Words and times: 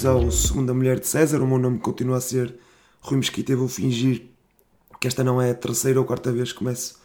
bem-vindos 0.00 0.06
ao 0.06 0.30
Segunda 0.30 0.72
Mulher 0.72 0.98
de 0.98 1.06
César. 1.06 1.42
O 1.42 1.46
meu 1.46 1.58
nome 1.58 1.78
continua 1.78 2.16
a 2.16 2.20
ser 2.20 2.54
Rui 3.00 3.18
Mesquita. 3.18 3.52
Eu 3.52 3.58
vou 3.58 3.68
fingir 3.68 4.30
que 4.98 5.06
esta 5.06 5.22
não 5.22 5.40
é 5.40 5.50
a 5.50 5.54
terceira 5.54 5.98
ou 5.98 6.06
quarta 6.06 6.32
vez 6.32 6.52
que 6.52 6.58
começo 6.58 6.98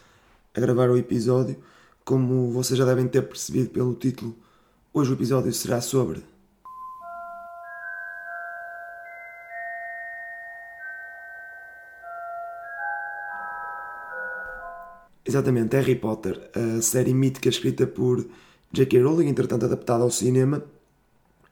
a 0.54 0.60
gravar 0.60 0.89
o 0.89 0.97
episódio. 0.97 1.57
Como 2.05 2.52
vocês 2.52 2.78
já 2.78 2.86
devem 2.86 3.07
ter 3.07 3.23
percebido 3.23 3.70
pelo 3.70 3.93
título, 3.96 4.36
hoje 4.93 5.11
o 5.11 5.14
episódio 5.14 5.52
será 5.52 5.82
sobre. 5.82 6.23
Exatamente, 15.25 15.75
Harry 15.75 15.96
Potter, 15.96 16.50
a 16.54 16.82
série 16.82 17.14
mítica 17.14 17.50
escrita 17.50 17.86
por 17.87 18.25
J.K. 18.71 19.01
Rowling, 19.01 19.28
entretanto 19.28 19.65
adaptada 19.65 20.04
ao 20.04 20.12
cinema. 20.12 20.64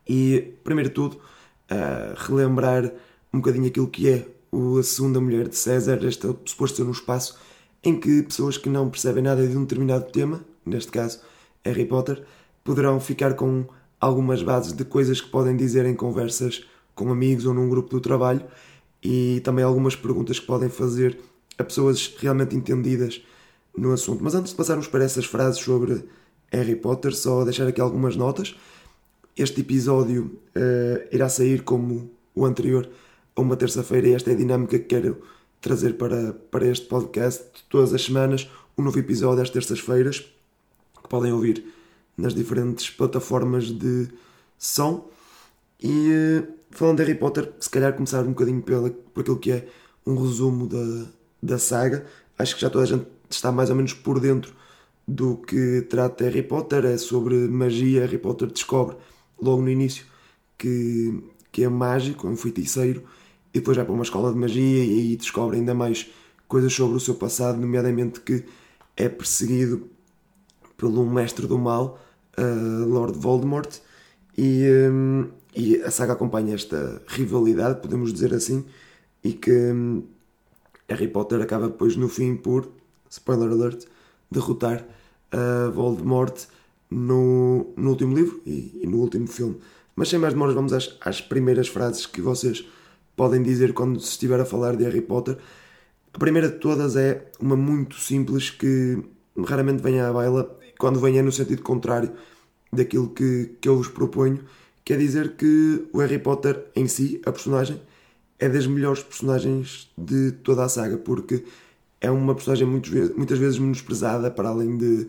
E, 0.07 0.53
primeiro 0.63 0.89
de 0.89 0.95
tudo, 0.95 1.15
uh, 1.15 2.13
relembrar 2.15 2.91
um 3.33 3.39
bocadinho 3.39 3.67
aquilo 3.67 3.87
que 3.87 4.09
é 4.09 4.27
a 4.79 4.83
segunda 4.83 5.19
mulher 5.19 5.47
de 5.47 5.55
César, 5.55 5.99
esta 6.05 6.35
suposto 6.45 6.77
ser 6.77 6.83
um 6.83 6.91
espaço 6.91 7.37
em 7.83 7.99
que 7.99 8.23
pessoas 8.23 8.57
que 8.57 8.69
não 8.69 8.89
percebem 8.89 9.23
nada 9.23 9.45
de 9.47 9.57
um 9.57 9.61
determinado 9.61 10.11
tema, 10.11 10.43
neste 10.65 10.91
caso 10.91 11.19
Harry 11.65 11.85
Potter, 11.85 12.23
poderão 12.63 12.99
ficar 12.99 13.33
com 13.33 13.65
algumas 13.99 14.43
bases 14.43 14.73
de 14.73 14.85
coisas 14.85 15.19
que 15.19 15.29
podem 15.29 15.55
dizer 15.55 15.85
em 15.85 15.95
conversas 15.95 16.65
com 16.95 17.11
amigos 17.11 17.45
ou 17.45 17.53
num 17.53 17.67
grupo 17.67 17.89
do 17.89 17.99
trabalho 17.99 18.45
e 19.01 19.41
também 19.43 19.63
algumas 19.63 19.95
perguntas 19.95 20.39
que 20.39 20.45
podem 20.45 20.69
fazer 20.69 21.19
a 21.57 21.63
pessoas 21.63 22.15
realmente 22.19 22.55
entendidas 22.55 23.21
no 23.75 23.91
assunto. 23.91 24.23
Mas 24.23 24.35
antes 24.35 24.51
de 24.51 24.57
passarmos 24.57 24.87
para 24.87 25.03
essas 25.03 25.25
frases 25.25 25.59
sobre 25.59 26.05
Harry 26.51 26.75
Potter, 26.75 27.13
só 27.13 27.43
deixar 27.43 27.67
aqui 27.67 27.81
algumas 27.81 28.15
notas. 28.15 28.55
Este 29.35 29.61
episódio 29.61 30.39
uh, 30.55 31.07
irá 31.11 31.27
sair 31.27 31.63
como 31.63 32.11
o 32.35 32.45
anterior 32.45 32.87
a 33.35 33.41
uma 33.41 33.55
terça-feira 33.55 34.09
e 34.09 34.13
esta 34.13 34.29
é 34.29 34.33
a 34.33 34.37
dinâmica 34.37 34.77
que 34.77 34.85
quero 34.85 35.23
trazer 35.59 35.97
para, 35.97 36.33
para 36.51 36.67
este 36.67 36.85
podcast. 36.85 37.43
Todas 37.67 37.95
as 37.95 38.03
semanas, 38.03 38.47
um 38.77 38.83
novo 38.83 38.99
episódio 38.99 39.41
às 39.41 39.49
terças-feiras, 39.49 40.19
que 40.19 41.09
podem 41.09 41.33
ouvir 41.33 41.65
nas 42.15 42.35
diferentes 42.35 42.91
plataformas 42.91 43.71
de 43.71 44.07
som. 44.55 45.09
E 45.81 45.89
uh, 45.89 46.47
falando 46.69 46.97
de 46.97 47.03
Harry 47.03 47.17
Potter, 47.17 47.51
se 47.59 47.71
calhar 47.71 47.91
começar 47.93 48.21
um 48.21 48.33
bocadinho 48.33 48.61
pela, 48.61 48.91
por 48.91 49.21
aquilo 49.21 49.39
que 49.39 49.51
é 49.51 49.67
um 50.05 50.15
resumo 50.15 50.67
da, 50.67 51.07
da 51.41 51.57
saga. 51.57 52.05
Acho 52.37 52.53
que 52.53 52.61
já 52.61 52.69
toda 52.69 52.83
a 52.83 52.87
gente 52.87 53.07
está 53.31 53.51
mais 53.51 53.71
ou 53.71 53.75
menos 53.75 53.93
por 53.93 54.19
dentro 54.19 54.53
do 55.07 55.37
que 55.37 55.81
trata 55.89 56.23
Harry 56.25 56.43
Potter, 56.43 56.85
é 56.85 56.99
sobre 56.99 57.33
magia. 57.47 58.01
Harry 58.01 58.19
Potter 58.19 58.47
descobre 58.47 58.95
logo 59.43 59.61
no 59.61 59.69
início 59.69 60.05
que, 60.57 61.21
que 61.51 61.63
é 61.63 61.69
mágico, 61.69 62.27
é 62.27 62.29
um 62.29 62.35
feiticeiro, 62.35 63.03
e 63.53 63.59
depois 63.59 63.77
vai 63.77 63.85
para 63.85 63.93
uma 63.93 64.03
escola 64.03 64.31
de 64.31 64.37
magia 64.37 64.83
e 64.83 64.99
aí 64.99 65.15
descobre 65.15 65.57
ainda 65.57 65.73
mais 65.73 66.09
coisas 66.47 66.73
sobre 66.73 66.97
o 66.97 66.99
seu 66.99 67.15
passado, 67.15 67.59
nomeadamente 67.59 68.19
que 68.21 68.45
é 68.95 69.09
perseguido 69.09 69.89
pelo 70.77 71.05
mestre 71.05 71.47
do 71.47 71.57
mal, 71.57 71.99
uh, 72.37 72.85
Lord 72.85 73.17
Voldemort, 73.17 73.79
e, 74.37 74.67
um, 74.91 75.29
e 75.55 75.77
a 75.77 75.91
saga 75.91 76.13
acompanha 76.13 76.55
esta 76.55 77.01
rivalidade, 77.07 77.81
podemos 77.81 78.11
dizer 78.11 78.33
assim, 78.33 78.65
e 79.23 79.33
que 79.33 79.51
um, 79.51 80.03
Harry 80.89 81.07
Potter 81.07 81.41
acaba 81.41 81.67
depois 81.67 81.95
no 81.95 82.09
fim 82.09 82.35
por, 82.35 82.67
spoiler 83.09 83.49
alert, 83.49 83.85
derrotar 84.31 84.85
uh, 85.33 85.71
Voldemort 85.71 86.47
no, 86.93 87.73
no 87.75 87.89
último 87.89 88.15
livro 88.15 88.41
e, 88.45 88.79
e, 88.81 88.87
no 88.87 88.97
último 88.97 89.27
filme. 89.27 89.57
Mas 89.95 90.09
sem 90.09 90.19
mais 90.19 90.33
demoras, 90.33 90.55
vamos 90.55 90.73
às, 90.73 90.95
às 91.01 91.21
primeiras 91.21 91.67
frases 91.67 92.05
que 92.05 92.21
vocês 92.21 92.65
podem 93.15 93.41
dizer 93.43 93.73
quando 93.73 93.99
se 93.99 94.11
estiver 94.11 94.39
a 94.39 94.45
falar 94.45 94.75
de 94.75 94.83
Harry 94.83 95.01
Potter. 95.01 95.37
A 96.13 96.17
primeira 96.17 96.49
de 96.49 96.57
todas 96.59 96.95
é 96.95 97.31
uma 97.39 97.55
muito 97.55 97.95
simples 97.95 98.49
que 98.49 99.03
raramente 99.37 99.81
vem 99.81 99.99
à 99.99 100.11
baila, 100.11 100.57
quando 100.77 100.99
vem 100.99 101.17
é 101.17 101.21
no 101.21 101.31
sentido 101.31 101.61
contrário 101.61 102.11
daquilo 102.71 103.09
que, 103.09 103.51
que 103.61 103.69
eu 103.69 103.77
vos 103.77 103.87
proponho, 103.87 104.39
que 104.83 104.93
é 104.93 104.97
dizer 104.97 105.35
que 105.35 105.87
o 105.93 105.99
Harry 105.99 106.19
Potter 106.19 106.65
em 106.75 106.87
si, 106.87 107.21
a 107.25 107.31
personagem, 107.31 107.79
é 108.39 108.49
das 108.49 108.67
melhores 108.67 109.01
personagens 109.01 109.89
de 109.97 110.31
toda 110.31 110.65
a 110.65 110.69
saga, 110.69 110.97
porque 110.97 111.43
é 112.01 112.11
uma 112.11 112.35
personagem 112.35 112.67
muitas 112.67 113.39
vezes 113.39 113.57
menosprezada, 113.57 114.29
para 114.29 114.49
além 114.49 114.77
de. 114.77 115.07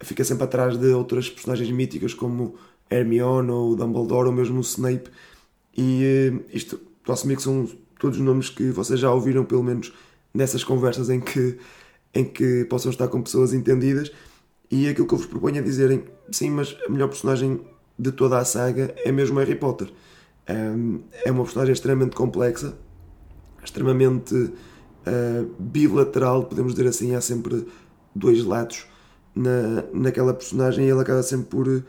Fica 0.00 0.24
sempre 0.24 0.44
atrás 0.44 0.76
de 0.76 0.88
outras 0.88 1.28
personagens 1.28 1.70
míticas 1.70 2.14
como 2.14 2.54
Hermione 2.90 3.50
ou 3.50 3.74
Dumbledore 3.74 4.28
ou 4.28 4.34
mesmo 4.34 4.58
o 4.58 4.62
Snape. 4.62 5.10
E 5.76 6.04
eh, 6.04 6.56
isto, 6.56 6.80
a 7.08 7.12
assumir 7.12 7.36
que 7.36 7.42
são 7.42 7.68
todos 7.98 8.18
nomes 8.18 8.50
que 8.50 8.70
vocês 8.70 9.00
já 9.00 9.12
ouviram, 9.12 9.44
pelo 9.44 9.62
menos 9.62 9.92
nessas 10.32 10.62
conversas 10.62 11.08
em 11.08 11.20
que, 11.20 11.58
em 12.14 12.24
que 12.24 12.64
possam 12.66 12.90
estar 12.90 13.08
com 13.08 13.22
pessoas 13.22 13.52
entendidas. 13.52 14.10
E 14.70 14.88
aquilo 14.88 15.06
que 15.06 15.14
eu 15.14 15.18
vos 15.18 15.26
proponho 15.26 15.58
é 15.58 15.62
dizerem: 15.62 16.04
sim, 16.30 16.50
mas 16.50 16.76
a 16.86 16.90
melhor 16.90 17.08
personagem 17.08 17.60
de 17.98 18.12
toda 18.12 18.38
a 18.38 18.44
saga 18.44 18.94
é 19.04 19.10
mesmo 19.10 19.38
Harry 19.38 19.54
Potter. 19.54 19.90
É 21.24 21.30
uma 21.32 21.42
personagem 21.42 21.72
extremamente 21.72 22.14
complexa, 22.14 22.78
extremamente 23.64 24.34
uh, 24.34 25.54
bilateral, 25.58 26.44
podemos 26.44 26.72
dizer 26.72 26.88
assim, 26.88 27.16
há 27.16 27.20
sempre 27.20 27.66
dois 28.14 28.44
lados 28.44 28.86
na, 29.36 29.84
naquela 29.92 30.32
personagem 30.32 30.86
e 30.86 30.90
ele 30.90 31.00
acaba 31.00 31.22
sempre 31.22 31.46
por, 31.46 31.84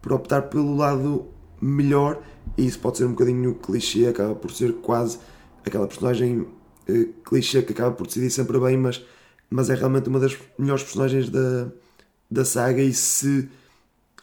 por 0.00 0.12
optar 0.12 0.42
pelo 0.42 0.76
lado 0.76 1.26
melhor. 1.60 2.22
E 2.56 2.64
isso 2.64 2.78
pode 2.78 2.98
ser 2.98 3.04
um 3.04 3.10
bocadinho 3.10 3.56
clichê, 3.56 4.06
acaba 4.06 4.34
por 4.34 4.52
ser 4.52 4.72
quase 4.74 5.18
aquela 5.66 5.88
personagem 5.88 6.40
uh, 6.40 7.12
clichê 7.24 7.62
que 7.62 7.72
acaba 7.72 7.90
por 7.90 8.06
decidir 8.06 8.30
sempre 8.30 8.58
bem, 8.60 8.76
mas, 8.76 9.04
mas 9.50 9.68
é 9.68 9.74
realmente 9.74 10.08
uma 10.08 10.20
das 10.20 10.38
melhores 10.56 10.84
personagens 10.84 11.28
da, 11.28 11.68
da 12.30 12.44
saga. 12.44 12.80
E 12.80 12.92
se 12.94 13.48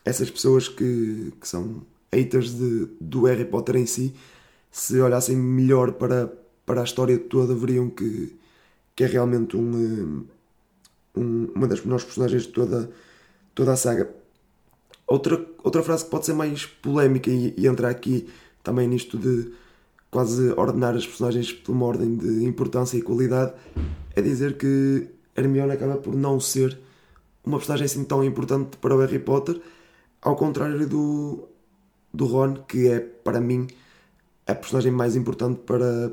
essas 0.05 0.29
pessoas 0.29 0.69
que, 0.69 1.33
que 1.39 1.47
são 1.47 1.83
haters 2.13 2.53
de, 2.55 2.87
do 2.99 3.25
Harry 3.25 3.45
Potter 3.45 3.75
em 3.75 3.85
si, 3.85 4.13
se 4.71 4.99
olhassem 4.99 5.35
melhor 5.35 5.93
para, 5.93 6.31
para 6.65 6.81
a 6.81 6.83
história 6.83 7.17
toda, 7.17 7.53
veriam 7.53 7.89
que, 7.89 8.33
que 8.95 9.03
é 9.03 9.07
realmente 9.07 9.57
um, 9.57 10.25
um, 11.15 11.45
uma 11.55 11.67
das 11.67 11.81
melhores 11.81 12.03
personagens 12.03 12.43
de 12.43 12.49
toda, 12.49 12.89
toda 13.53 13.73
a 13.73 13.75
saga. 13.75 14.09
Outra, 15.07 15.45
outra 15.63 15.83
frase 15.83 16.05
que 16.05 16.11
pode 16.11 16.25
ser 16.25 16.33
mais 16.33 16.65
polémica 16.65 17.29
e, 17.29 17.53
e 17.57 17.67
entrar 17.67 17.89
aqui 17.89 18.27
também 18.63 18.87
nisto 18.87 19.17
de 19.17 19.51
quase 20.09 20.51
ordenar 20.51 20.95
as 20.95 21.05
personagens 21.05 21.51
por 21.51 21.71
uma 21.71 21.85
ordem 21.85 22.15
de 22.15 22.45
importância 22.45 22.97
e 22.97 23.01
qualidade 23.01 23.53
é 24.15 24.21
dizer 24.21 24.57
que 24.57 25.07
Hermione 25.35 25.71
acaba 25.71 25.97
por 25.97 26.15
não 26.15 26.39
ser 26.39 26.77
uma 27.43 27.57
personagem 27.57 27.85
assim 27.85 28.03
tão 28.03 28.23
importante 28.23 28.77
para 28.77 28.95
o 28.95 28.99
Harry 28.99 29.19
Potter, 29.19 29.59
ao 30.21 30.35
contrário 30.35 30.87
do, 30.87 31.47
do 32.13 32.25
Ron, 32.25 32.55
que 32.67 32.87
é 32.87 32.99
para 32.99 33.39
mim 33.39 33.67
a 34.45 34.53
personagem 34.53 34.91
mais 34.91 35.15
importante 35.15 35.61
para, 35.65 36.11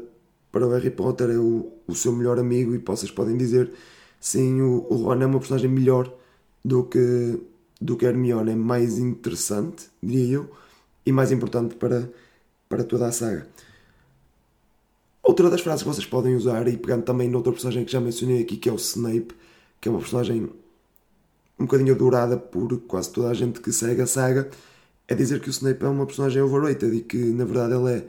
para 0.50 0.66
o 0.66 0.70
Harry 0.70 0.90
Potter, 0.90 1.30
é 1.30 1.36
o, 1.36 1.72
o 1.86 1.94
seu 1.94 2.12
melhor 2.12 2.38
amigo 2.38 2.74
e 2.74 2.78
vocês 2.78 3.10
podem 3.10 3.36
dizer 3.36 3.70
sim, 4.20 4.60
o, 4.60 4.86
o 4.88 4.96
Ron 4.96 5.22
é 5.22 5.26
uma 5.26 5.38
personagem 5.38 5.70
melhor 5.70 6.12
do 6.64 6.84
que, 6.84 7.40
do 7.80 7.96
que 7.96 8.06
Hermione, 8.06 8.52
é 8.52 8.56
mais 8.56 8.98
interessante, 8.98 9.88
diria 10.02 10.36
eu, 10.36 10.50
e 11.06 11.12
mais 11.12 11.32
importante 11.32 11.74
para, 11.76 12.10
para 12.68 12.84
toda 12.84 13.06
a 13.06 13.12
saga. 13.12 13.46
Outra 15.22 15.50
das 15.50 15.60
frases 15.60 15.82
que 15.82 15.88
vocês 15.88 16.06
podem 16.06 16.34
usar, 16.34 16.66
e 16.68 16.76
pegando 16.76 17.02
também 17.02 17.28
noutra 17.28 17.52
personagem 17.52 17.84
que 17.84 17.92
já 17.92 18.00
mencionei 18.00 18.42
aqui, 18.42 18.56
que 18.56 18.68
é 18.68 18.72
o 18.72 18.76
Snape, 18.76 19.34
que 19.80 19.88
é 19.88 19.90
uma 19.90 20.00
personagem 20.00 20.50
um 21.58 21.64
bocadinho 21.64 21.94
adorada 21.94 22.36
por 22.36 22.78
quase 22.82 23.10
toda 23.10 23.28
a 23.28 23.34
gente 23.34 23.60
que 23.60 23.72
segue 23.72 24.00
a 24.00 24.06
saga, 24.06 24.48
é 25.06 25.14
dizer 25.14 25.40
que 25.40 25.48
o 25.48 25.50
Snape 25.50 25.84
é 25.84 25.88
uma 25.88 26.06
personagem 26.06 26.40
overrated 26.40 26.94
e 26.94 27.00
que 27.00 27.16
na 27.16 27.44
verdade 27.44 27.74
ele 27.74 27.90
é 27.90 28.04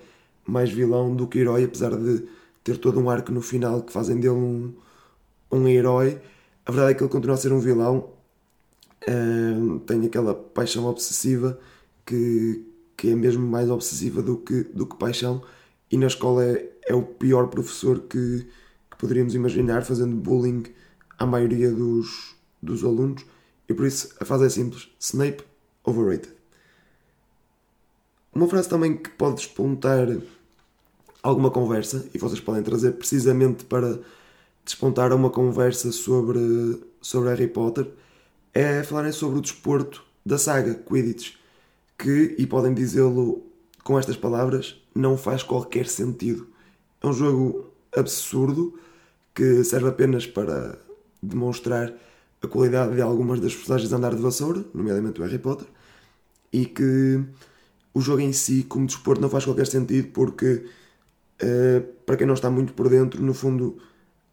mais 0.46 0.70
vilão 0.70 1.16
do 1.16 1.28
que 1.28 1.40
herói, 1.40 1.64
apesar 1.64 1.96
de 1.96 2.26
ter 2.64 2.78
todo 2.78 3.00
um 3.00 3.10
arco 3.10 3.32
no 3.32 3.42
final 3.42 3.82
que 3.82 3.92
fazem 3.92 4.18
dele 4.18 4.30
um, 4.30 4.74
um 5.51 5.68
herói. 5.68 6.22
A 6.66 6.72
verdade 6.72 6.92
é 6.92 6.96
que 6.96 7.04
ele 7.04 7.12
continua 7.12 7.36
a 7.36 7.38
ser 7.38 7.51
um 7.51 7.60
vilão, 7.60 8.12
tem 9.86 10.06
aquela 10.06 10.36
paixão 10.36 10.86
obsessiva 10.86 11.60
que, 12.06 12.66
que 12.96 13.10
é 13.10 13.16
mesmo 13.16 13.48
mais 13.48 13.69
obsessiva 13.69 14.22
do 14.22 14.38
que, 14.38 14.63
do 14.63 14.86
que 14.86 14.96
paixão, 14.98 15.42
e 15.92 15.98
na 15.98 16.07
escola 16.07 16.44
é, 16.44 16.69
é 16.88 16.94
o 16.94 17.01
pior 17.01 17.48
professor 17.48 18.01
que, 18.01 18.48
que 18.92 18.98
poderíamos 18.98 19.34
imaginar, 19.34 19.84
fazendo 19.84 20.16
bullying 20.16 20.63
à 21.18 21.25
maioria 21.25 21.72
dos, 21.72 22.36
dos 22.62 22.84
alunos, 22.84 23.25
e 23.68 23.74
por 23.74 23.86
isso 23.86 24.13
a 24.19 24.25
frase 24.25 24.45
é 24.45 24.50
simples: 24.50 24.90
Snape 25.00 25.44
overrated. 25.84 26.34
Uma 28.34 28.48
frase 28.48 28.69
também 28.69 28.95
que 28.95 29.10
pode 29.10 29.38
despontar 29.38 30.07
alguma 31.24 31.50
conversa, 31.50 32.07
e 32.13 32.18
vocês 32.18 32.40
podem 32.40 32.62
trazer 32.62 32.92
precisamente 32.94 33.66
para 33.66 34.00
despontar 34.69 35.12
uma 35.12 35.31
conversa 35.31 35.92
sobre, 35.92 36.80
sobre 37.01 37.30
Harry 37.30 37.48
Potter, 37.48 37.88
é 38.54 38.83
falarem 38.83 39.12
sobre 39.12 39.39
o 39.39 39.42
desporto 39.42 40.04
da 40.24 40.38
saga 40.38 40.75
Quidditch, 40.75 41.33
que, 41.98 42.36
e 42.38 42.45
podem 42.45 42.74
dizê-lo 42.75 43.44
com 43.83 43.98
estas 43.98 44.16
palavras, 44.16 44.80
não 44.94 45.18
faz 45.18 45.42
qualquer 45.42 45.88
sentido. 45.88 46.48
É 47.01 47.07
um 47.07 47.13
jogo 47.13 47.71
absurdo 47.98 48.80
que 49.33 49.63
serve 49.63 49.89
apenas 49.89 50.27
para 50.27 50.77
demonstrar 51.21 51.92
a 52.39 52.48
qualidade 52.48 52.94
de 52.94 53.01
algumas 53.01 53.39
das 53.39 53.56
personagens 53.56 53.92
a 53.92 53.98
andar 53.98 54.13
de 54.13 54.21
vassoura, 54.21 54.63
nomeadamente 54.71 55.19
o 55.19 55.24
Harry 55.24 55.39
Potter, 55.39 55.68
e 56.54 56.68
que 56.68 57.24
o 57.92 58.01
jogo 58.01 58.21
em 58.21 58.33
si, 58.33 58.63
como 58.63 58.86
desporto, 58.86 59.19
não 59.19 59.31
faz 59.31 59.45
qualquer 59.45 59.66
sentido 59.66 60.10
porque, 60.10 60.63
uh, 61.42 61.81
para 62.06 62.18
quem 62.18 62.27
não 62.27 62.36
está 62.36 62.51
muito 62.51 62.74
por 62.74 62.88
dentro, 62.88 63.21
no 63.24 63.33
fundo 63.33 63.80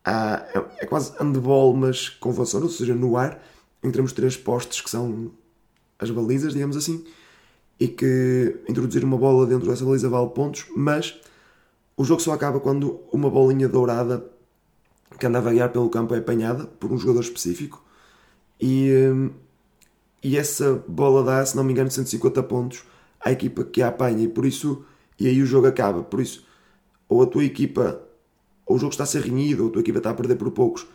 há, 0.06 0.46
é, 0.54 0.84
é 0.84 0.86
quase 0.86 1.12
handball, 1.18 1.74
mas 1.76 2.08
com 2.08 2.32
vassoura, 2.32 2.64
ou 2.64 2.70
seja, 2.70 2.94
no 2.94 3.16
ar, 3.16 3.42
de 3.82 4.14
três 4.14 4.36
postes 4.36 4.80
que 4.80 4.90
são 4.90 5.30
as 5.98 6.10
balizas, 6.10 6.52
digamos 6.52 6.76
assim, 6.76 7.04
e 7.78 7.88
que 7.88 8.60
introduzir 8.68 9.04
uma 9.04 9.18
bola 9.18 9.46
dentro 9.46 9.68
dessa 9.68 9.84
baliza 9.84 10.08
vale 10.08 10.30
pontos, 10.30 10.66
mas 10.76 11.20
o 11.96 12.04
jogo 12.04 12.20
só 12.20 12.32
acaba 12.32 12.60
quando 12.60 13.00
uma 13.12 13.28
bolinha 13.28 13.68
dourada 13.68 14.24
que 15.18 15.26
anda 15.26 15.38
a 15.38 15.40
vaguear 15.40 15.70
pelo 15.70 15.88
campo 15.88 16.14
é 16.14 16.18
apanhada 16.18 16.66
por 16.66 16.92
um 16.92 16.98
jogador 16.98 17.20
específico 17.20 17.82
e, 18.60 18.90
hum, 18.92 19.30
e 20.22 20.36
essa 20.36 20.82
bola 20.88 21.22
dá, 21.22 21.44
se 21.44 21.56
não 21.56 21.64
me 21.64 21.72
engano, 21.72 21.90
150 21.90 22.42
pontos 22.42 22.84
à 23.20 23.30
equipa 23.30 23.64
que 23.64 23.82
a 23.82 23.88
apanha 23.88 24.24
e 24.24 24.28
por 24.28 24.44
isso 24.44 24.84
e 25.18 25.26
aí 25.26 25.42
o 25.42 25.46
jogo 25.46 25.66
acaba. 25.66 26.02
Por 26.02 26.20
isso, 26.20 26.44
ou 27.08 27.22
a 27.22 27.26
tua 27.26 27.44
equipa, 27.44 28.00
ou 28.66 28.76
o 28.76 28.78
jogo 28.78 28.90
está 28.90 29.04
a 29.04 29.06
ser 29.06 29.22
renhido, 29.22 29.62
ou 29.62 29.68
a 29.68 29.72
tua 29.72 29.80
equipa 29.80 29.98
está 29.98 30.10
a 30.10 30.14
perder 30.14 30.36
por 30.36 30.50
poucos, 30.50 30.86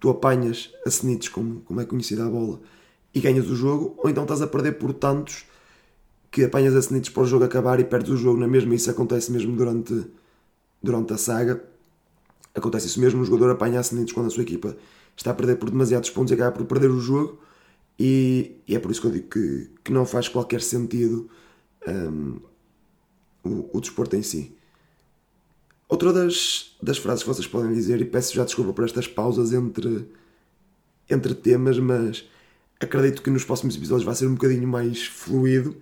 tu 0.00 0.10
apanhas 0.10 0.70
a 0.84 0.88
Snites, 0.88 1.28
como, 1.28 1.60
como 1.60 1.80
é 1.80 1.84
conhecida 1.84 2.26
a 2.26 2.28
bola, 2.28 2.60
e 3.14 3.20
ganhas 3.20 3.48
o 3.48 3.54
jogo, 3.54 3.94
ou 3.98 4.10
então 4.10 4.24
estás 4.24 4.42
a 4.42 4.46
perder 4.46 4.72
por 4.72 4.92
tantos 4.92 5.44
que 6.30 6.44
apanhas 6.44 6.74
a 6.76 6.80
Snites 6.80 7.10
para 7.10 7.22
o 7.22 7.26
jogo 7.26 7.44
acabar 7.44 7.80
e 7.80 7.84
perdes 7.84 8.10
o 8.10 8.16
jogo 8.16 8.38
na 8.38 8.46
mesma. 8.46 8.74
Isso 8.74 8.90
acontece 8.90 9.32
mesmo 9.32 9.54
durante, 9.56 10.06
durante 10.82 11.12
a 11.12 11.18
saga. 11.18 11.62
Acontece 12.54 12.86
isso 12.86 13.00
mesmo, 13.00 13.22
o 13.22 13.24
jogador 13.24 13.50
apanha 13.50 13.78
a 13.78 13.82
Snites 13.82 14.12
quando 14.12 14.26
a 14.26 14.30
sua 14.30 14.42
equipa 14.42 14.76
está 15.16 15.32
a 15.32 15.34
perder 15.34 15.56
por 15.56 15.70
demasiados 15.70 16.10
pontos 16.10 16.30
e 16.30 16.34
acaba 16.34 16.52
por 16.52 16.66
perder 16.66 16.90
o 16.90 17.00
jogo. 17.00 17.38
E, 17.98 18.56
e 18.66 18.74
é 18.74 18.78
por 18.78 18.90
isso 18.90 19.00
que 19.00 19.06
eu 19.08 19.10
digo 19.10 19.28
que, 19.28 19.70
que 19.84 19.92
não 19.92 20.06
faz 20.06 20.28
qualquer 20.28 20.62
sentido 20.62 21.28
um, 21.86 22.40
o, 23.44 23.76
o 23.76 23.80
desporto 23.80 24.16
em 24.16 24.22
si. 24.22 24.56
Outra 25.90 26.12
das, 26.12 26.76
das 26.80 26.98
frases 26.98 27.24
que 27.24 27.28
vocês 27.28 27.48
podem 27.48 27.72
dizer, 27.72 28.00
e 28.00 28.04
peço 28.04 28.32
já 28.32 28.44
desculpa 28.44 28.72
por 28.72 28.84
estas 28.84 29.08
pausas 29.08 29.52
entre, 29.52 30.06
entre 31.10 31.34
temas, 31.34 31.80
mas 31.80 32.24
acredito 32.78 33.20
que 33.20 33.28
nos 33.28 33.44
próximos 33.44 33.74
episódios 33.74 34.04
vai 34.04 34.14
ser 34.14 34.28
um 34.28 34.34
bocadinho 34.34 34.68
mais 34.68 35.04
fluido. 35.04 35.76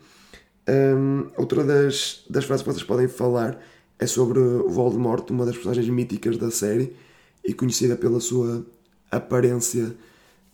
Um, 0.67 1.29
outra 1.37 1.63
das, 1.63 2.25
das 2.29 2.47
frases 2.47 2.63
que 2.63 2.73
vocês 2.73 2.87
podem 2.87 3.07
falar 3.07 3.63
é 3.99 4.07
sobre 4.07 4.41
Voldemort, 4.67 5.29
uma 5.29 5.45
das 5.45 5.57
personagens 5.57 5.87
míticas 5.91 6.39
da 6.39 6.51
série 6.51 6.97
e 7.45 7.53
conhecida 7.53 7.95
pela 7.95 8.19
sua 8.19 8.65
aparência 9.11 9.95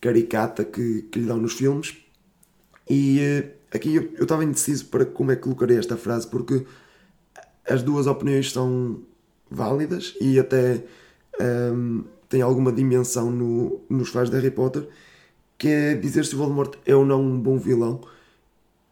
caricata 0.00 0.64
que, 0.64 1.02
que 1.02 1.20
lhe 1.20 1.26
dão 1.26 1.36
nos 1.36 1.52
filmes. 1.52 1.96
E 2.90 3.20
uh, 3.20 3.76
aqui 3.76 3.94
eu 3.94 4.24
estava 4.24 4.42
indeciso 4.42 4.86
para 4.86 5.06
como 5.06 5.30
é 5.30 5.36
que 5.36 5.42
colocarei 5.42 5.78
esta 5.78 5.96
frase, 5.96 6.26
porque 6.26 6.66
as 7.64 7.84
duas 7.84 8.08
opiniões 8.08 8.50
são 8.50 9.00
válidas 9.54 10.14
e 10.20 10.38
até 10.38 10.82
um, 11.40 12.04
têm 12.28 12.42
alguma 12.42 12.72
dimensão 12.72 13.30
no, 13.30 13.80
nos 13.88 14.08
fãs 14.08 14.28
de 14.28 14.36
Harry 14.36 14.50
Potter, 14.50 14.88
que 15.56 15.68
é 15.68 15.94
dizer 15.94 16.24
se 16.24 16.34
o 16.34 16.38
Voldemort 16.38 16.74
é 16.84 16.94
ou 16.94 17.04
não 17.04 17.22
um 17.22 17.38
bom 17.38 17.58
vilão. 17.58 18.00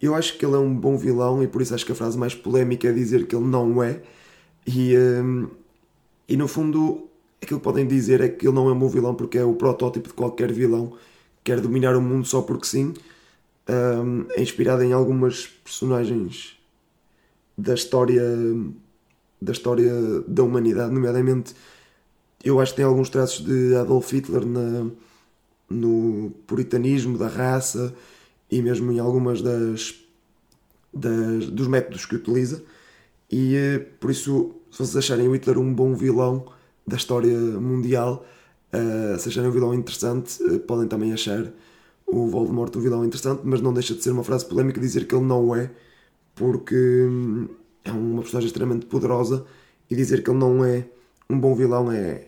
Eu 0.00 0.14
acho 0.14 0.36
que 0.36 0.44
ele 0.44 0.54
é 0.54 0.58
um 0.58 0.74
bom 0.74 0.96
vilão 0.96 1.42
e 1.42 1.46
por 1.46 1.62
isso 1.62 1.74
acho 1.74 1.86
que 1.86 1.92
a 1.92 1.94
frase 1.94 2.18
mais 2.18 2.34
polémica 2.34 2.88
é 2.88 2.92
dizer 2.92 3.26
que 3.26 3.36
ele 3.36 3.46
não 3.46 3.82
é. 3.82 4.00
E, 4.66 4.96
um, 4.96 5.48
e 6.28 6.36
no 6.36 6.48
fundo, 6.48 7.08
aquilo 7.40 7.60
que 7.60 7.64
podem 7.64 7.86
dizer 7.86 8.20
é 8.20 8.28
que 8.28 8.46
ele 8.46 8.54
não 8.54 8.68
é 8.68 8.72
um 8.72 8.78
bom 8.78 8.88
vilão 8.88 9.14
porque 9.14 9.38
é 9.38 9.44
o 9.44 9.54
protótipo 9.54 10.08
de 10.08 10.14
qualquer 10.14 10.52
vilão 10.52 10.92
quer 11.44 11.60
dominar 11.60 11.96
o 11.96 12.02
mundo 12.02 12.26
só 12.26 12.42
porque 12.42 12.66
sim. 12.66 12.94
Um, 13.68 14.26
é 14.30 14.42
inspirado 14.42 14.82
em 14.82 14.92
algumas 14.92 15.46
personagens 15.46 16.58
da 17.56 17.74
história 17.74 18.22
da 19.42 19.52
história 19.52 19.92
da 20.26 20.42
humanidade, 20.42 20.92
nomeadamente 20.92 21.54
eu 22.44 22.60
acho 22.60 22.72
que 22.72 22.76
tem 22.76 22.84
alguns 22.84 23.08
traços 23.08 23.44
de 23.44 23.74
Adolf 23.76 24.12
Hitler 24.12 24.44
na, 24.44 24.90
no 25.70 26.32
puritanismo 26.46 27.16
da 27.16 27.28
raça 27.28 27.94
e 28.50 28.60
mesmo 28.60 28.90
em 28.92 28.98
algumas 28.98 29.40
das, 29.40 29.94
das 30.92 31.46
dos 31.46 31.68
métodos 31.68 32.04
que 32.04 32.16
utiliza. 32.16 32.62
E 33.30 33.54
eh, 33.56 33.78
por 33.78 34.10
isso 34.10 34.54
se 34.70 34.78
vocês 34.78 34.96
acharem 34.96 35.28
o 35.28 35.32
Hitler 35.32 35.58
um 35.58 35.72
bom 35.72 35.94
vilão 35.94 36.46
da 36.86 36.96
história 36.96 37.36
mundial 37.38 38.26
uh, 38.72 39.18
se 39.18 39.28
acharem 39.28 39.48
um 39.48 39.52
vilão 39.52 39.72
interessante 39.72 40.42
uh, 40.42 40.58
podem 40.60 40.88
também 40.88 41.12
achar 41.12 41.50
o 42.06 42.26
Voldemort 42.26 42.74
um 42.76 42.80
vilão 42.80 43.04
interessante 43.04 43.42
mas 43.44 43.60
não 43.60 43.72
deixa 43.72 43.94
de 43.94 44.02
ser 44.02 44.10
uma 44.10 44.24
frase 44.24 44.44
polémica 44.46 44.80
dizer 44.80 45.06
que 45.06 45.14
ele 45.14 45.24
não 45.24 45.54
é 45.54 45.70
porque 46.34 46.74
hum, 47.08 47.48
é 47.84 47.90
uma 47.90 48.22
personagem 48.22 48.46
extremamente 48.46 48.86
poderosa 48.86 49.44
e 49.90 49.96
dizer 49.96 50.22
que 50.22 50.30
ele 50.30 50.38
não 50.38 50.64
é 50.64 50.86
um 51.28 51.38
bom 51.38 51.54
vilão 51.54 51.90
é, 51.90 52.26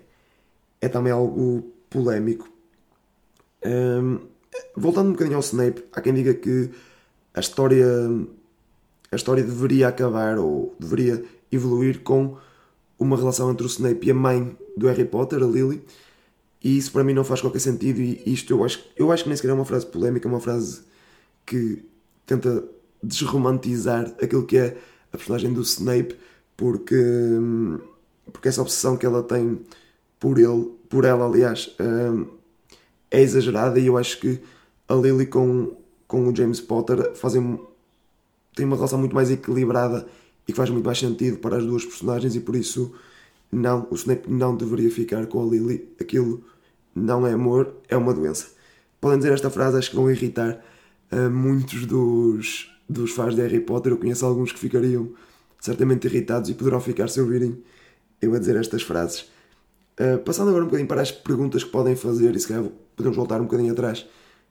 é 0.80 0.88
também 0.88 1.12
algo 1.12 1.72
polémico. 1.88 2.48
Um, 3.64 4.18
voltando 4.76 5.08
um 5.08 5.12
bocadinho 5.12 5.36
ao 5.36 5.42
Snape, 5.42 5.84
há 5.92 6.00
quem 6.00 6.14
diga 6.14 6.34
que 6.34 6.70
a 7.32 7.40
história, 7.40 7.86
a 9.10 9.16
história 9.16 9.42
deveria 9.42 9.88
acabar 9.88 10.38
ou 10.38 10.74
deveria 10.78 11.24
evoluir 11.50 12.00
com 12.02 12.36
uma 12.98 13.16
relação 13.16 13.50
entre 13.50 13.66
o 13.66 13.68
Snape 13.68 14.06
e 14.06 14.10
a 14.10 14.14
mãe 14.14 14.56
do 14.76 14.86
Harry 14.86 15.04
Potter, 15.04 15.42
a 15.42 15.46
Lily, 15.46 15.84
e 16.62 16.78
isso 16.78 16.92
para 16.92 17.04
mim 17.04 17.12
não 17.12 17.24
faz 17.24 17.40
qualquer 17.40 17.60
sentido. 17.60 18.00
E 18.00 18.22
isto 18.26 18.52
eu 18.52 18.64
acho, 18.64 18.84
eu 18.96 19.12
acho 19.12 19.24
que 19.24 19.28
nem 19.28 19.36
sequer 19.36 19.50
é 19.50 19.54
uma 19.54 19.64
frase 19.64 19.86
polémica, 19.86 20.26
é 20.26 20.30
uma 20.30 20.40
frase 20.40 20.82
que 21.44 21.84
tenta 22.26 22.64
desromantizar 23.02 24.14
aquilo 24.22 24.46
que 24.46 24.56
é 24.56 24.78
a 25.14 25.16
personagem 25.16 25.52
do 25.52 25.62
Snape, 25.62 26.16
porque, 26.56 26.96
porque 28.32 28.48
essa 28.48 28.60
obsessão 28.60 28.96
que 28.96 29.06
ela 29.06 29.22
tem 29.22 29.60
por 30.18 30.38
ele, 30.38 30.70
por 30.88 31.04
ela, 31.04 31.24
aliás, 31.26 31.74
hum, 31.80 32.26
é 33.10 33.22
exagerada 33.22 33.78
e 33.78 33.86
eu 33.86 33.96
acho 33.96 34.20
que 34.20 34.40
a 34.88 34.94
Lily 34.94 35.26
com, 35.26 35.76
com 36.08 36.28
o 36.28 36.34
James 36.34 36.60
Potter 36.60 37.14
fazem 37.14 37.60
tem 38.54 38.66
uma 38.66 38.76
relação 38.76 38.98
muito 38.98 39.14
mais 39.14 39.30
equilibrada 39.30 40.06
e 40.46 40.52
que 40.52 40.56
faz 40.56 40.70
muito 40.70 40.84
mais 40.84 40.98
sentido 40.98 41.38
para 41.38 41.56
as 41.56 41.64
duas 41.64 41.84
personagens 41.84 42.36
e 42.36 42.40
por 42.40 42.54
isso 42.54 42.92
não, 43.50 43.86
o 43.90 43.94
Snape 43.94 44.30
não 44.30 44.56
deveria 44.56 44.90
ficar 44.90 45.26
com 45.26 45.42
a 45.42 45.46
Lily. 45.50 45.88
Aquilo 46.00 46.44
não 46.94 47.26
é 47.26 47.32
amor, 47.32 47.74
é 47.88 47.96
uma 47.96 48.14
doença. 48.14 48.48
Podem 49.00 49.18
dizer 49.18 49.32
esta 49.32 49.50
frase, 49.50 49.78
acho 49.78 49.90
que 49.90 49.96
vão 49.96 50.10
irritar 50.10 50.64
uh, 51.12 51.30
muitos 51.30 51.86
dos, 51.86 52.73
dos 52.88 53.12
fãs 53.12 53.34
de 53.34 53.42
Harry 53.42 53.60
Potter. 53.60 53.92
Eu 53.92 53.98
conheço 53.98 54.24
alguns 54.24 54.52
que 54.52 54.58
ficariam 54.58 55.12
certamente 55.60 56.06
irritados 56.06 56.50
e 56.50 56.54
poderão 56.54 56.80
ficar 56.80 57.08
se 57.08 57.20
ouvirem 57.20 57.62
eu 58.20 58.34
a 58.34 58.38
dizer 58.38 58.56
estas 58.56 58.82
frases. 58.82 59.30
Uh, 59.98 60.18
passando 60.24 60.48
agora 60.48 60.64
um 60.64 60.66
bocadinho 60.66 60.88
para 60.88 61.00
as 61.00 61.12
perguntas 61.12 61.62
que 61.62 61.70
podem 61.70 61.94
fazer, 61.94 62.34
e 62.34 62.40
se 62.40 62.48
calhar 62.48 62.64
podemos 62.96 63.16
voltar 63.16 63.40
um 63.40 63.44
bocadinho 63.44 63.72
atrás 63.72 64.06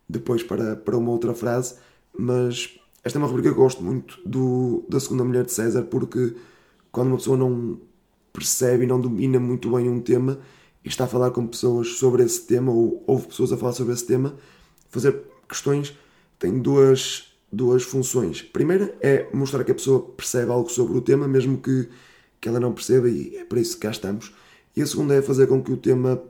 depois 0.08 0.44
para, 0.44 0.76
para 0.76 0.98
uma 0.98 1.12
outra 1.12 1.34
frase, 1.34 1.76
mas 2.18 2.78
esta 3.04 3.18
é 3.18 3.20
uma 3.20 3.28
rubrica 3.28 3.50
que 3.50 3.58
eu 3.58 3.62
gosto 3.62 3.84
muito 3.84 4.20
do, 4.26 4.86
da 4.88 5.00
segunda 5.00 5.24
mulher 5.24 5.46
de 5.46 5.52
César, 5.52 5.84
porque 5.84 6.36
quando 6.92 7.08
uma 7.08 7.18
pessoa 7.18 7.38
não 7.38 7.80
percebe 8.32 8.84
e 8.84 8.88
não 8.88 9.00
domina 9.00 9.40
muito 9.40 9.70
bem 9.72 9.90
um 9.90 10.00
tema 10.00 10.40
e 10.84 10.88
está 10.88 11.04
a 11.04 11.08
falar 11.08 11.32
com 11.32 11.46
pessoas 11.48 11.96
sobre 11.96 12.24
esse 12.24 12.42
tema, 12.46 12.72
ou 12.72 13.04
ouve 13.06 13.28
pessoas 13.28 13.52
a 13.52 13.58
falar 13.58 13.74
sobre 13.74 13.94
esse 13.94 14.06
tema, 14.06 14.36
fazer 14.90 15.22
questões 15.48 15.98
tem 16.40 16.60
duas 16.60 17.33
duas 17.54 17.84
funções. 17.84 18.42
Primeira 18.42 18.96
é 19.00 19.28
mostrar 19.32 19.64
que 19.64 19.72
a 19.72 19.76
pessoa 19.76 20.02
percebe 20.02 20.52
algo 20.52 20.70
sobre 20.70 20.98
o 20.98 21.02
tema, 21.02 21.28
mesmo 21.28 21.60
que, 21.60 21.88
que 22.42 22.50
ela 22.50 22.60
não 22.60 22.74
perceba, 22.74 23.08
e 23.08 23.38
é 23.38 23.46
para 23.46 23.60
isso 23.60 23.76
que 23.76 23.82
cá 23.82 23.92
estamos. 23.92 24.34
E 24.76 24.82
a 24.82 24.88
segunda 24.88 25.14
é 25.14 25.22
fazer 25.22 25.46
com 25.46 25.62
que 25.62 25.72
o 25.72 25.78
tema 25.78 26.22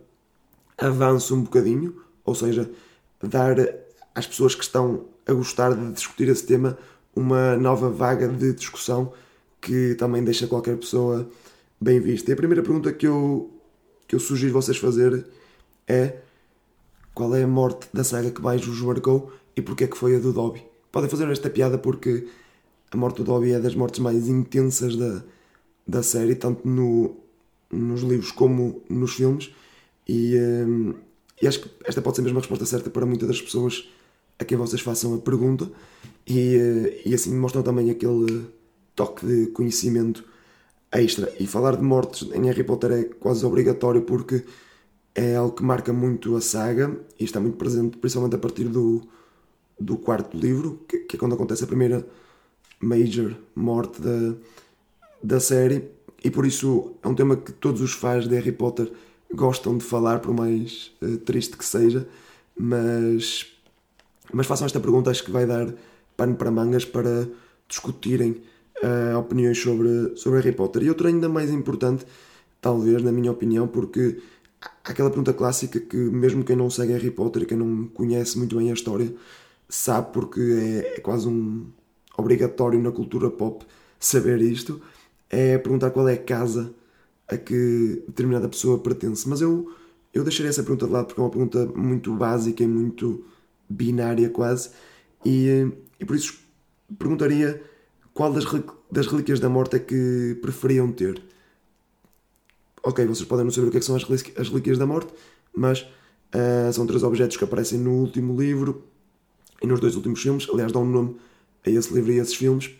avance 0.77 1.33
um 1.33 1.41
bocadinho, 1.41 1.95
ou 2.25 2.35
seja, 2.35 2.69
dar 3.21 3.55
às 4.13 4.27
pessoas 4.27 4.53
que 4.53 4.63
estão 4.63 5.05
a 5.25 5.31
gostar 5.31 5.73
de 5.73 5.91
discutir 5.93 6.27
esse 6.27 6.45
tema 6.45 6.77
uma 7.15 7.55
nova 7.55 7.89
vaga 7.89 8.27
de 8.27 8.53
discussão 8.53 9.13
que 9.61 9.95
também 9.95 10.23
deixa 10.23 10.45
qualquer 10.45 10.75
pessoa 10.77 11.29
bem 11.79 12.01
vista. 12.01 12.31
E 12.31 12.33
a 12.33 12.37
primeira 12.37 12.61
pergunta 12.61 12.91
que 12.91 13.07
eu, 13.07 13.49
que 14.05 14.15
eu 14.15 14.19
sugiro 14.19 14.51
vocês 14.51 14.77
fazer 14.77 15.25
é 15.87 16.17
qual 17.13 17.33
é 17.33 17.43
a 17.43 17.47
morte 17.47 17.87
da 17.93 18.03
saga 18.03 18.29
que 18.31 18.41
mais 18.41 18.65
vos 18.65 18.81
marcou 18.81 19.31
e 19.55 19.61
porque 19.61 19.85
é 19.85 19.87
que 19.87 19.97
foi 19.97 20.17
a 20.17 20.19
do 20.19 20.33
Dobby? 20.33 20.72
Podem 20.93 21.09
fazer 21.09 21.27
esta 21.29 21.49
piada 21.49 21.77
porque 21.77 22.27
a 22.91 22.95
morte 22.95 23.17
do 23.17 23.23
Dobby 23.23 23.51
é 23.51 23.59
das 23.59 23.73
mortes 23.73 23.99
mais 23.99 24.29
intensas 24.29 24.95
da, 24.95 25.23
da 25.85 26.03
série, 26.03 26.35
tanto 26.35 26.65
no, 26.65 27.17
nos 27.71 28.01
livros 28.03 28.31
como 28.31 28.83
nos 28.87 29.15
filmes. 29.15 29.51
E, 30.07 30.37
um, 30.37 30.93
e, 31.41 31.47
acho 31.47 31.61
que 31.61 31.69
esta 31.83 31.99
pode 31.99 32.17
ser 32.17 32.21
mesmo 32.21 32.37
a 32.37 32.41
resposta 32.41 32.65
certa 32.67 32.91
para 32.91 33.07
muitas 33.07 33.27
das 33.27 33.41
pessoas 33.41 33.89
a 34.37 34.45
quem 34.45 34.55
vocês 34.55 34.81
façam 34.81 35.15
a 35.15 35.17
pergunta. 35.17 35.67
E, 36.27 36.57
uh, 36.57 37.09
e 37.09 37.13
assim 37.15 37.35
mostram 37.35 37.63
também 37.63 37.89
aquele 37.89 38.45
toque 38.95 39.25
de 39.25 39.47
conhecimento 39.47 40.23
extra. 40.91 41.33
E 41.39 41.47
falar 41.47 41.75
de 41.75 41.81
mortes 41.81 42.29
em 42.31 42.45
Harry 42.45 42.63
Potter 42.63 42.91
é 42.91 43.03
quase 43.05 43.43
obrigatório 43.43 44.03
porque 44.03 44.45
é 45.15 45.35
algo 45.37 45.55
que 45.55 45.63
marca 45.63 45.91
muito 45.91 46.35
a 46.35 46.41
saga 46.41 46.95
e 47.19 47.23
está 47.23 47.39
muito 47.39 47.57
presente, 47.57 47.97
principalmente 47.97 48.35
a 48.35 48.39
partir 48.39 48.65
do, 48.65 49.01
do 49.79 49.97
quarto 49.97 50.37
livro, 50.37 50.79
que, 50.87 50.99
que 50.99 51.15
é 51.15 51.19
quando 51.19 51.35
acontece 51.35 51.63
a 51.63 51.67
primeira 51.67 52.05
major 52.79 53.35
morte 53.55 54.01
da, 54.01 54.35
da 55.21 55.39
série. 55.39 55.89
E 56.23 56.29
por 56.29 56.45
isso 56.45 56.93
é 57.03 57.07
um 57.07 57.15
tema 57.15 57.35
que 57.35 57.51
todos 57.51 57.81
os 57.81 57.93
fãs 57.93 58.27
de 58.27 58.35
Harry 58.35 58.51
Potter 58.51 58.91
gostam 59.33 59.77
de 59.77 59.83
falar, 59.83 60.19
por 60.19 60.33
mais 60.33 60.91
uh, 61.01 61.17
triste 61.17 61.57
que 61.57 61.65
seja. 61.65 62.07
Mas, 62.57 63.47
mas 64.31 64.45
façam 64.45 64.65
esta 64.65 64.79
pergunta, 64.79 65.09
acho 65.09 65.23
que 65.23 65.31
vai 65.31 65.45
dar 65.45 65.73
pano 66.15 66.35
para 66.35 66.51
mangas 66.51 66.85
para 66.85 67.27
discutirem 67.67 68.41
uh, 68.83 69.17
opiniões 69.17 69.59
sobre, 69.59 70.15
sobre 70.15 70.39
Harry 70.39 70.55
Potter. 70.55 70.83
E 70.83 70.89
outra 70.89 71.09
ainda 71.09 71.27
mais 71.27 71.49
importante, 71.49 72.05
talvez, 72.61 73.01
na 73.01 73.11
minha 73.11 73.31
opinião, 73.31 73.67
porque 73.67 74.19
há 74.61 74.91
aquela 74.91 75.09
pergunta 75.09 75.33
clássica 75.33 75.79
que 75.79 75.97
mesmo 75.97 76.43
quem 76.43 76.55
não 76.55 76.69
segue 76.69 76.93
Harry 76.93 77.11
Potter, 77.11 77.45
quem 77.45 77.57
não 77.57 77.87
conhece 77.87 78.37
muito 78.37 78.55
bem 78.55 78.69
a 78.69 78.73
história, 78.73 79.13
sabe 79.73 80.13
porque 80.13 80.39
é, 80.39 80.97
é 80.97 80.99
quase 80.99 81.27
um 81.27 81.65
obrigatório 82.15 82.79
na 82.79 82.91
cultura 82.91 83.29
pop 83.31 83.65
saber 83.99 84.39
isto, 84.39 84.79
é 85.29 85.57
perguntar 85.57 85.89
qual 85.89 86.07
é 86.07 86.13
a 86.13 86.17
casa 86.17 86.71
a 87.27 87.35
que 87.37 88.03
determinada 88.07 88.47
pessoa 88.47 88.77
pertence. 88.77 89.27
Mas 89.27 89.41
eu, 89.41 89.73
eu 90.13 90.23
deixaria 90.23 90.51
essa 90.51 90.61
pergunta 90.61 90.85
de 90.85 90.91
lado 90.91 91.07
porque 91.07 91.19
é 91.19 91.23
uma 91.23 91.29
pergunta 91.31 91.65
muito 91.75 92.13
básica 92.13 92.63
e 92.63 92.67
muito 92.67 93.25
binária 93.67 94.29
quase, 94.29 94.69
e, 95.25 95.67
e 95.99 96.05
por 96.05 96.15
isso 96.15 96.37
perguntaria 96.99 97.59
qual 98.13 98.31
das, 98.31 98.45
das 98.91 99.07
relíquias 99.07 99.39
da 99.39 99.49
morte 99.49 99.77
é 99.77 99.79
que 99.79 100.37
preferiam 100.39 100.91
ter. 100.91 101.19
Ok, 102.83 103.03
vocês 103.07 103.27
podem 103.27 103.45
não 103.45 103.51
saber 103.51 103.69
o 103.69 103.71
que, 103.71 103.77
é 103.77 103.79
que 103.79 103.85
são 103.85 103.95
as, 103.95 104.03
as 104.03 104.49
relíquias 104.49 104.77
da 104.77 104.85
morte, 104.85 105.11
mas 105.55 105.81
uh, 105.81 106.71
são 106.71 106.85
três 106.85 107.01
objetos 107.01 107.37
que 107.37 107.43
aparecem 107.43 107.79
no 107.79 107.93
último 107.93 108.39
livro 108.39 108.92
e 109.63 109.67
nos 109.67 109.79
dois 109.79 109.95
últimos 109.95 110.21
filmes. 110.21 110.47
Aliás, 110.51 110.71
dão 110.71 110.83
um 110.83 110.89
nome 110.89 111.15
a 111.65 111.69
esse 111.69 111.93
livro 111.93 112.11
e 112.11 112.19
a 112.19 112.21
esses 112.21 112.35
filmes 112.35 112.71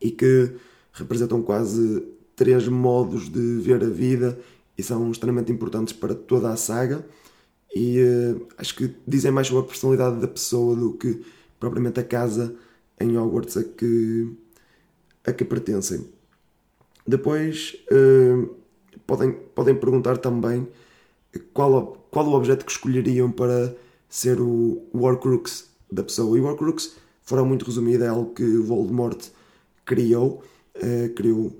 e 0.00 0.10
que 0.10 0.52
representam 0.92 1.40
quase 1.40 2.02
três 2.34 2.66
modos 2.66 3.30
de 3.30 3.60
ver 3.60 3.82
a 3.82 3.88
vida 3.88 4.38
e 4.76 4.82
são 4.82 5.10
extremamente 5.10 5.52
importantes 5.52 5.92
para 5.92 6.14
toda 6.14 6.50
a 6.50 6.56
saga. 6.56 7.06
E 7.74 8.02
uh, 8.02 8.46
acho 8.58 8.74
que 8.74 8.94
dizem 9.06 9.30
mais 9.30 9.46
sobre 9.46 9.62
a 9.62 9.66
personalidade 9.66 10.20
da 10.20 10.28
pessoa 10.28 10.74
do 10.74 10.92
que 10.94 11.22
propriamente 11.58 12.00
a 12.00 12.04
casa 12.04 12.54
em 13.00 13.16
Hogwarts 13.16 13.56
a 13.56 13.64
que, 13.64 14.30
a 15.24 15.32
que 15.32 15.44
pertencem. 15.44 16.06
Depois 17.06 17.76
uh, 17.90 18.54
podem, 19.06 19.32
podem 19.32 19.74
perguntar 19.74 20.18
também 20.18 20.66
qual, 21.54 22.06
qual 22.10 22.26
o 22.26 22.34
objeto 22.34 22.64
que 22.64 22.72
escolheriam 22.72 23.30
para 23.30 23.74
ser 24.08 24.40
o 24.40 24.82
Horcrux 24.92 25.71
da 25.92 26.02
pessoa. 26.02 26.36
E 26.36 26.40
o 26.40 26.44
Horcrux, 26.44 26.96
muito 27.46 27.64
resumido, 27.64 28.04
é 28.04 28.08
algo 28.08 28.34
que 28.34 28.44
Voldemort 28.58 29.28
criou, 29.84 30.42
uh, 30.76 31.14
criou 31.14 31.52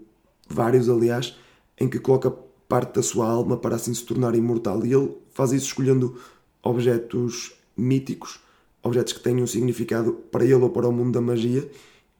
vários 0.48 0.88
aliás, 0.88 1.36
em 1.78 1.88
que 1.88 1.98
coloca 1.98 2.30
parte 2.68 2.94
da 2.94 3.02
sua 3.02 3.28
alma 3.28 3.56
para 3.56 3.76
assim 3.76 3.92
se 3.94 4.04
tornar 4.04 4.34
imortal. 4.34 4.84
E 4.84 4.92
ele 4.92 5.16
faz 5.32 5.52
isso 5.52 5.66
escolhendo 5.66 6.16
objetos 6.62 7.52
míticos 7.76 8.40
objetos 8.82 9.12
que 9.12 9.20
tenham 9.20 9.46
significado 9.46 10.12
para 10.30 10.44
ele 10.44 10.54
ou 10.54 10.70
para 10.70 10.88
o 10.88 10.92
mundo 10.92 11.12
da 11.12 11.20
magia 11.20 11.68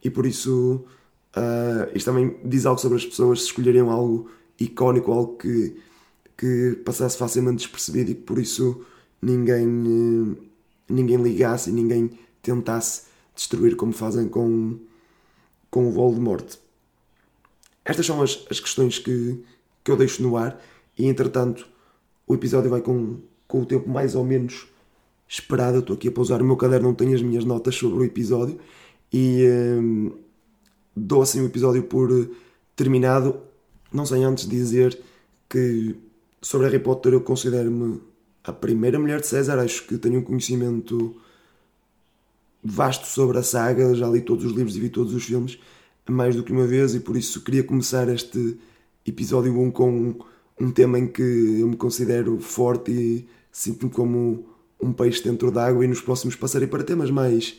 e 0.03 0.09
por 0.09 0.25
isso 0.25 0.85
uh, 1.35 1.91
isto 1.93 2.05
também 2.05 2.37
diz 2.43 2.65
algo 2.65 2.79
sobre 2.79 2.97
as 2.97 3.05
pessoas 3.05 3.41
se 3.41 3.45
escolheriam 3.47 3.91
algo 3.91 4.29
icónico, 4.59 5.11
algo 5.11 5.37
que, 5.37 5.75
que 6.37 6.81
passasse 6.85 7.17
facilmente 7.17 7.57
despercebido 7.57 8.11
e 8.11 8.15
que 8.15 8.21
por 8.21 8.39
isso 8.39 8.81
ninguém, 9.21 9.67
uh, 9.67 10.37
ninguém 10.89 11.17
ligasse 11.17 11.69
e 11.69 11.73
ninguém 11.73 12.11
tentasse 12.41 13.03
destruir 13.35 13.75
como 13.75 13.93
fazem 13.93 14.27
com, 14.27 14.77
com 15.69 15.87
o 15.87 15.91
Voldemort. 15.91 16.57
Estas 17.85 18.05
são 18.05 18.21
as, 18.21 18.45
as 18.49 18.59
questões 18.59 18.99
que, 18.99 19.43
que 19.83 19.91
eu 19.91 19.97
deixo 19.97 20.21
no 20.23 20.37
ar 20.37 20.59
e 20.97 21.07
entretanto 21.07 21.67
o 22.27 22.33
episódio 22.33 22.69
vai 22.69 22.81
com, 22.81 23.19
com 23.47 23.61
o 23.61 23.65
tempo 23.65 23.89
mais 23.89 24.15
ou 24.15 24.23
menos 24.23 24.67
esperado. 25.27 25.79
Estou 25.79 25.95
aqui 25.95 26.07
a 26.07 26.11
pousar 26.11 26.41
o 26.41 26.45
meu 26.45 26.55
caderno, 26.55 26.89
não 26.89 26.95
tenho 26.95 27.15
as 27.15 27.21
minhas 27.21 27.43
notas 27.43 27.75
sobre 27.75 27.99
o 27.99 28.03
episódio 28.03 28.59
e 29.11 29.45
hum, 29.47 30.11
dou 30.95 31.21
assim 31.21 31.41
o 31.41 31.45
episódio 31.45 31.83
por 31.83 32.29
terminado. 32.75 33.37
Não 33.91 34.05
sem 34.05 34.23
antes 34.23 34.47
dizer 34.47 34.99
que 35.49 35.95
sobre 36.41 36.67
Harry 36.67 36.79
Potter 36.79 37.13
eu 37.13 37.21
considero-me 37.21 38.01
a 38.43 38.51
primeira 38.51 38.99
mulher 38.99 39.21
de 39.21 39.27
César. 39.27 39.59
Acho 39.59 39.85
que 39.85 39.97
tenho 39.97 40.19
um 40.19 40.23
conhecimento 40.23 41.15
vasto 42.63 43.05
sobre 43.07 43.37
a 43.37 43.43
saga, 43.43 43.93
já 43.93 44.07
li 44.07 44.21
todos 44.21 44.45
os 44.45 44.53
livros 44.53 44.75
e 44.75 44.79
vi 44.79 44.89
todos 44.89 45.13
os 45.13 45.23
filmes 45.23 45.59
mais 46.09 46.35
do 46.35 46.43
que 46.43 46.51
uma 46.51 46.67
vez 46.67 46.93
e 46.95 46.99
por 46.99 47.15
isso 47.15 47.41
queria 47.41 47.63
começar 47.63 48.09
este 48.09 48.57
episódio 49.05 49.57
1 49.57 49.71
com 49.71 50.15
um 50.59 50.71
tema 50.71 50.99
em 50.99 51.07
que 51.07 51.21
eu 51.21 51.67
me 51.67 51.77
considero 51.77 52.39
forte 52.39 52.91
e 52.91 53.27
sinto-me 53.51 53.91
como 53.91 54.45
um 54.81 54.91
peixe 54.91 55.23
dentro 55.23 55.49
d'água 55.49 55.83
e 55.85 55.87
nos 55.87 56.01
próximos 56.01 56.35
passarei 56.35 56.67
para 56.67 56.83
temas 56.83 57.09
mais 57.09 57.57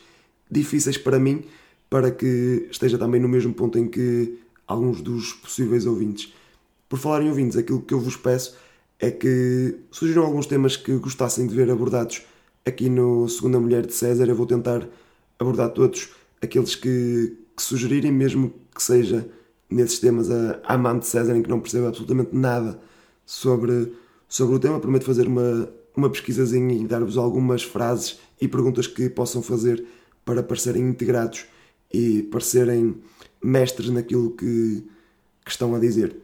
difíceis 0.50 0.98
para 0.98 1.18
mim, 1.18 1.44
para 1.88 2.10
que 2.10 2.68
esteja 2.70 2.98
também 2.98 3.20
no 3.20 3.28
mesmo 3.28 3.54
ponto 3.54 3.78
em 3.78 3.88
que 3.88 4.38
alguns 4.66 5.00
dos 5.00 5.32
possíveis 5.32 5.86
ouvintes. 5.86 6.32
Por 6.88 6.98
falar 6.98 7.22
em 7.22 7.28
ouvintes, 7.28 7.56
aquilo 7.56 7.80
que 7.80 7.94
eu 7.94 8.00
vos 8.00 8.16
peço 8.16 8.56
é 8.98 9.10
que 9.10 9.76
surgiram 9.90 10.24
alguns 10.24 10.46
temas 10.46 10.76
que 10.76 10.96
gostassem 10.96 11.46
de 11.46 11.54
ver 11.54 11.70
abordados 11.70 12.22
aqui 12.64 12.88
no 12.88 13.28
Segunda 13.28 13.58
Mulher 13.58 13.86
de 13.86 13.92
César. 13.92 14.26
Eu 14.28 14.36
vou 14.36 14.46
tentar 14.46 14.86
abordar 15.38 15.70
todos 15.70 16.10
aqueles 16.40 16.74
que, 16.74 17.36
que 17.56 17.62
sugerirem, 17.62 18.12
mesmo 18.12 18.52
que 18.74 18.82
seja 18.82 19.28
nesses 19.68 19.98
temas 19.98 20.30
a, 20.30 20.60
amante 20.64 21.00
de 21.00 21.08
César, 21.08 21.36
em 21.36 21.42
que 21.42 21.50
não 21.50 21.60
perceba 21.60 21.88
absolutamente 21.88 22.34
nada 22.34 22.80
sobre, 23.26 23.92
sobre 24.28 24.56
o 24.56 24.58
tema. 24.58 24.80
Prometo 24.80 25.04
fazer 25.04 25.26
uma 25.26 25.68
uma 25.96 26.10
pesquisazinha 26.10 26.74
e 26.74 26.86
dar-vos 26.86 27.16
algumas 27.16 27.62
frases 27.62 28.18
e 28.40 28.48
perguntas 28.48 28.86
que 28.86 29.08
possam 29.08 29.42
fazer 29.42 29.84
para 30.24 30.42
parecerem 30.42 30.88
integrados 30.88 31.46
e 31.92 32.22
parecerem 32.24 32.96
mestres 33.42 33.90
naquilo 33.90 34.30
que, 34.32 34.84
que 35.44 35.50
estão 35.50 35.74
a 35.74 35.78
dizer. 35.78 36.16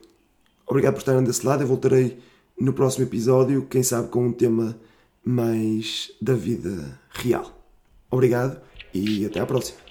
Obrigado 0.67 0.95
por 0.95 1.01
estarem 1.01 1.23
desse 1.23 1.47
lado. 1.47 1.63
Eu 1.63 1.69
voltarei 1.69 2.19
no 2.61 2.73
próximo 2.75 3.07
episódio, 3.07 3.67
quem 3.67 3.83
sabe 3.83 4.09
com 4.09 4.27
um 4.27 4.33
tema 4.33 4.79
mais 5.25 6.13
da 6.21 6.35
vida 6.35 7.01
real. 7.11 7.67
Obrigado 8.11 8.61
e 8.93 9.25
até 9.25 9.41
à 9.41 9.47
próxima. 9.47 9.90